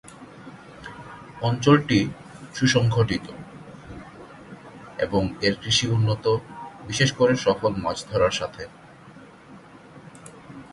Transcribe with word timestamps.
অঞ্চলটি 1.41 1.99
সুসংগঠিত 2.55 3.25
এবং 4.97 5.23
এর 5.41 5.55
কৃষি 5.61 5.85
উন্নত, 5.87 6.25
বিশেষ 6.87 7.09
করে 7.11 7.33
সফল 7.35 7.71
মাছ 7.75 7.97
ধরার 8.11 8.31
সাথে। 8.31 8.63